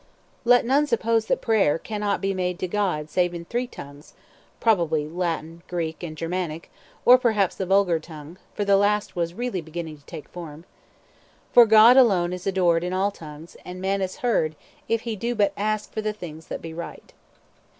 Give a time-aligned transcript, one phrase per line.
[0.45, 4.15] "Let none suppose that prayer cannot be made to God save in three tongues
[4.59, 6.71] [probably Latin, Greek, and Germanic,
[7.05, 10.65] or perhaps the vulgar tongue; for the last was really beginning to take form],
[11.53, 11.97] for God
[12.33, 14.55] is adored in all tongues, and man is heard
[14.89, 17.13] if he do but ask for the things that be right."